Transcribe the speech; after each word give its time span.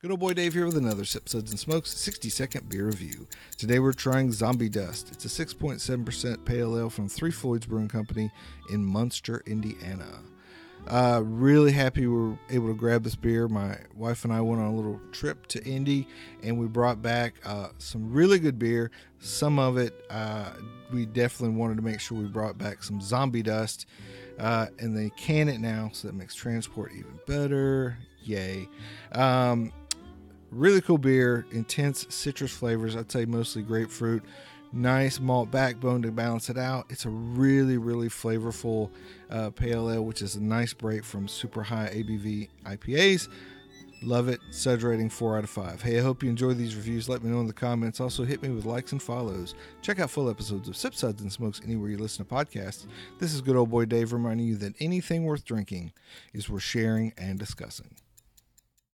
Good 0.00 0.12
old 0.12 0.20
boy 0.20 0.32
Dave 0.32 0.54
here 0.54 0.64
with 0.64 0.76
another 0.76 1.04
Sip 1.04 1.28
Suds 1.28 1.50
and 1.50 1.58
Smokes 1.58 1.90
60 1.90 2.28
second 2.28 2.68
beer 2.68 2.86
review. 2.86 3.26
Today 3.56 3.80
we're 3.80 3.92
trying 3.92 4.30
Zombie 4.30 4.68
Dust. 4.68 5.10
It's 5.10 5.24
a 5.24 5.44
6.7% 5.44 6.44
pale 6.44 6.78
ale 6.78 6.88
from 6.88 7.08
Three 7.08 7.32
Floyds 7.32 7.66
Brewing 7.66 7.88
Company 7.88 8.30
in 8.72 8.84
Munster, 8.84 9.42
Indiana. 9.44 10.20
Uh, 10.86 11.22
really 11.24 11.72
happy 11.72 12.06
we 12.06 12.16
were 12.16 12.38
able 12.48 12.68
to 12.68 12.74
grab 12.74 13.02
this 13.02 13.16
beer. 13.16 13.48
My 13.48 13.76
wife 13.96 14.22
and 14.22 14.32
I 14.32 14.40
went 14.40 14.62
on 14.62 14.68
a 14.68 14.76
little 14.76 15.00
trip 15.10 15.48
to 15.48 15.64
Indy 15.64 16.06
and 16.44 16.56
we 16.56 16.68
brought 16.68 17.02
back 17.02 17.34
uh, 17.44 17.70
some 17.78 18.12
really 18.12 18.38
good 18.38 18.56
beer. 18.56 18.92
Some 19.18 19.58
of 19.58 19.78
it 19.78 20.04
uh, 20.10 20.52
we 20.92 21.06
definitely 21.06 21.56
wanted 21.56 21.76
to 21.78 21.82
make 21.82 21.98
sure 21.98 22.16
we 22.16 22.26
brought 22.26 22.56
back 22.56 22.84
some 22.84 23.00
Zombie 23.00 23.42
Dust. 23.42 23.86
Uh, 24.38 24.66
and 24.78 24.96
they 24.96 25.10
can 25.16 25.48
it 25.48 25.58
now, 25.58 25.90
so 25.92 26.06
that 26.06 26.14
makes 26.14 26.36
transport 26.36 26.92
even 26.96 27.18
better. 27.26 27.98
Yay. 28.22 28.68
Um, 29.10 29.72
Really 30.50 30.80
cool 30.80 30.98
beer, 30.98 31.44
intense 31.50 32.06
citrus 32.08 32.52
flavors. 32.52 32.96
I'd 32.96 33.12
say 33.12 33.26
mostly 33.26 33.62
grapefruit. 33.62 34.22
Nice 34.72 35.20
malt 35.20 35.50
backbone 35.50 36.02
to 36.02 36.10
balance 36.10 36.50
it 36.50 36.58
out. 36.58 36.86
It's 36.90 37.04
a 37.04 37.10
really, 37.10 37.76
really 37.76 38.08
flavorful 38.08 38.90
uh, 39.30 39.50
pale 39.50 39.90
ale, 39.90 40.04
which 40.04 40.22
is 40.22 40.36
a 40.36 40.42
nice 40.42 40.72
break 40.72 41.04
from 41.04 41.28
super 41.28 41.62
high 41.62 41.90
ABV 41.94 42.48
IPAs. 42.64 43.28
Love 44.02 44.28
it. 44.28 44.40
Suds 44.50 44.84
rating 44.84 45.10
4 45.10 45.38
out 45.38 45.44
of 45.44 45.50
5. 45.50 45.82
Hey, 45.82 45.98
I 45.98 46.02
hope 46.02 46.22
you 46.22 46.30
enjoy 46.30 46.54
these 46.54 46.76
reviews. 46.76 47.08
Let 47.08 47.24
me 47.24 47.30
know 47.30 47.40
in 47.40 47.46
the 47.46 47.52
comments. 47.52 48.00
Also, 48.00 48.24
hit 48.24 48.42
me 48.42 48.50
with 48.50 48.64
likes 48.64 48.92
and 48.92 49.02
follows. 49.02 49.54
Check 49.82 49.98
out 49.98 50.10
full 50.10 50.30
episodes 50.30 50.68
of 50.68 50.76
Sip 50.76 50.94
Suds 50.94 51.20
and 51.20 51.32
Smokes 51.32 51.60
anywhere 51.64 51.90
you 51.90 51.98
listen 51.98 52.24
to 52.24 52.34
podcasts. 52.34 52.86
This 53.18 53.34
is 53.34 53.40
good 53.40 53.56
old 53.56 53.70
boy 53.70 53.86
Dave 53.86 54.12
reminding 54.12 54.46
you 54.46 54.56
that 54.56 54.74
anything 54.80 55.24
worth 55.24 55.44
drinking 55.44 55.92
is 56.32 56.48
worth 56.48 56.62
sharing 56.62 57.12
and 57.18 57.38
discussing. 57.38 57.96